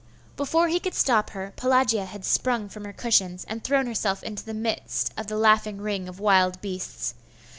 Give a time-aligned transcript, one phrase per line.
[0.35, 4.43] Before he could stop her, Pelagia had sprung from her cushions, and thrown herself into
[4.43, 7.13] the midst of the laughing ring of wild beasts.